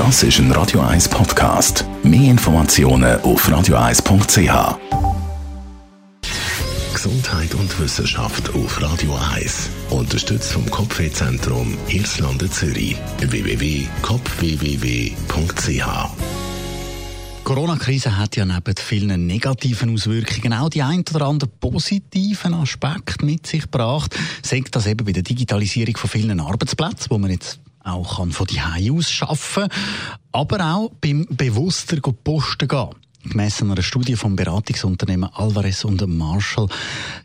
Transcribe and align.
Das 0.00 0.22
ist 0.22 0.38
ein 0.38 0.50
Radio 0.52 0.80
1 0.80 1.10
Podcast. 1.10 1.84
Mehr 2.02 2.30
Informationen 2.30 3.20
auf 3.20 3.46
radio1.ch. 3.46 4.78
Gesundheit 6.94 7.54
und 7.54 7.78
Wissenschaft 7.78 8.48
auf 8.54 8.80
Radio 8.80 9.14
1. 9.34 9.68
Unterstützt 9.90 10.52
vom 10.52 10.64
Kopfwehzentrum 10.70 11.76
Irlande 11.88 12.48
Zürich. 12.48 12.96
www.kopfwww.ch 13.18 15.84
Corona-Krise 17.44 18.16
hat 18.16 18.36
ja 18.36 18.46
neben 18.46 18.76
vielen 18.78 19.26
negativen 19.26 19.92
Auswirkungen 19.92 20.54
auch 20.54 20.70
die 20.70 20.80
ein 20.80 21.04
oder 21.14 21.26
anderen 21.26 21.52
positiven 21.60 22.54
Aspekte 22.54 23.26
mit 23.26 23.46
sich 23.46 23.64
gebracht. 23.64 24.16
Sagt 24.42 24.76
das 24.76 24.86
eben 24.86 25.04
bei 25.04 25.12
der 25.12 25.24
Digitalisierung 25.24 25.98
von 25.98 26.08
vielen 26.08 26.40
Arbeitsplätzen, 26.40 27.08
wo 27.10 27.18
man 27.18 27.32
jetzt 27.32 27.60
auch 27.90 28.16
kann 28.16 28.32
von 28.32 28.46
die 28.46 28.60
aus 28.90 29.10
schaffen, 29.10 29.68
aber 30.32 30.64
auch 30.74 30.90
beim 31.00 31.26
bewusster 31.30 32.00
Posten 32.00 32.68
gehen. 32.68 32.90
Gemäss 33.22 33.60
einer 33.60 33.82
Studie 33.82 34.16
vom 34.16 34.34
Beratungsunternehmen 34.34 35.28
Alvarez 35.34 35.84
und 35.84 36.04
Marshall 36.06 36.68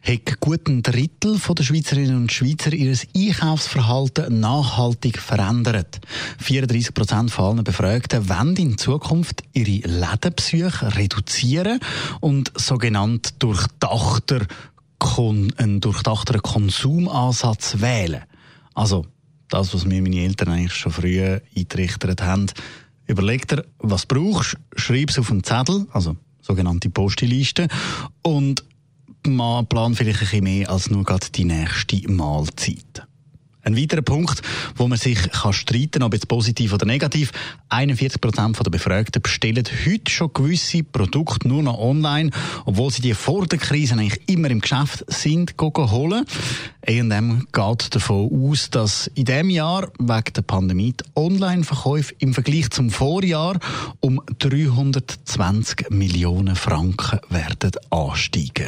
hat 0.03 0.41
gut 0.41 0.67
ein 0.67 0.83
Drittel 0.83 1.39
der 1.39 1.63
Schweizerinnen 1.63 2.17
und 2.17 2.33
Schweizer 2.33 2.73
ihr 2.73 2.97
Einkaufsverhalten 3.15 4.41
nachhaltig 4.41 5.19
verändert. 5.19 6.01
34 6.39 6.93
Prozent 6.93 7.31
von 7.31 7.45
allen 7.45 7.63
Befragten 7.63 8.27
wollen 8.27 8.57
in 8.57 8.77
Zukunft 8.77 9.43
ihre 9.53 9.87
Lädenbesuche 9.87 10.97
reduzieren 10.97 11.79
und 12.19 12.51
sogenannt 12.59 13.35
durchdachter 13.41 14.41
einen 15.57 15.79
durchdachteren 15.79 16.41
Konsumansatz 16.41 17.79
wählen. 17.79 18.23
Also 18.73 19.05
das, 19.55 19.73
was 19.73 19.85
mir 19.85 20.01
meine 20.01 20.21
Eltern 20.21 20.49
eigentlich 20.49 20.73
schon 20.73 20.91
früh 20.91 21.39
eingerichtet 21.55 22.21
haben, 22.21 22.47
Überleg 23.07 23.47
dir, 23.47 23.65
was 23.79 24.07
du 24.07 24.15
brauchst, 24.15 24.57
schreib 24.75 25.09
es 25.09 25.19
auf 25.19 25.29
einen 25.29 25.43
Zettel, 25.43 25.87
also 25.91 26.15
sogenannte 26.41 26.89
Posteliste, 26.89 27.67
und 28.23 28.63
plan 29.23 29.95
vielleicht 29.95 30.19
ein 30.19 30.19
bisschen 30.19 30.43
mehr 30.43 30.69
als 30.69 30.89
nur 30.89 31.03
gerade 31.03 31.27
die 31.31 31.45
nächste 31.45 32.11
Mahlzeit. 32.11 33.07
Ein 33.65 33.75
weiterer 33.75 34.03
Punkt, 34.03 34.43
wo 34.75 34.87
man 34.87 34.99
sich 34.99 35.17
kann 35.31 35.51
streiten 35.51 36.03
ob 36.03 36.13
jetzt 36.13 36.27
positiv 36.27 36.71
oder 36.71 36.85
negativ. 36.85 37.31
41 37.69 38.21
Prozent 38.21 38.63
der 38.63 38.69
Befragten 38.69 39.23
bestellen 39.23 39.63
heute 39.87 40.11
schon 40.11 40.31
gewisse 40.31 40.83
Produkte 40.83 41.47
nur 41.47 41.63
noch 41.63 41.79
online, 41.79 42.29
obwohl 42.65 42.91
sie 42.91 43.01
die 43.01 43.15
vor 43.15 43.47
der 43.47 43.57
Krise 43.57 43.95
eigentlich 43.95 44.21
immer 44.29 44.51
im 44.51 44.61
Geschäft 44.61 45.03
sind 45.07 45.55
holen. 45.59 46.25
A&M 46.87 47.47
geht 47.51 47.95
davon 47.95 48.29
aus, 48.31 48.69
dass 48.69 49.07
in 49.15 49.25
diesem 49.25 49.49
Jahr 49.49 49.91
wegen 49.97 50.33
der 50.35 50.43
Pandemie 50.43 50.93
die 50.93 51.03
Online-Verkäufe 51.15 52.13
im 52.19 52.35
Vergleich 52.35 52.69
zum 52.69 52.91
Vorjahr 52.91 53.59
um 53.99 54.21
320 54.37 55.89
Millionen 55.89 56.55
Franken 56.55 57.19
werden 57.29 57.71
ansteigen. 57.89 58.67